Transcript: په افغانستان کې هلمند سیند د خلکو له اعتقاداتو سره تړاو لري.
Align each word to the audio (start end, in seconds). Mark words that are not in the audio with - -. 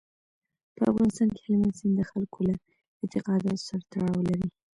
په 0.77 0.81
افغانستان 0.91 1.27
کې 1.33 1.39
هلمند 1.45 1.77
سیند 1.79 1.93
د 1.97 2.01
خلکو 2.11 2.39
له 2.49 2.55
اعتقاداتو 3.01 3.65
سره 3.67 3.81
تړاو 3.91 4.27
لري. 4.29 4.47